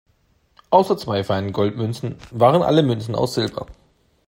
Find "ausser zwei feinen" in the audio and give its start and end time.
0.71-1.51